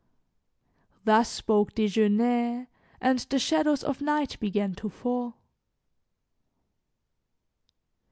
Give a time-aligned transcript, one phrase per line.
[1.05, 2.65] Thus spoke Desgenais;
[2.99, 5.35] and the shadows of night began to fall.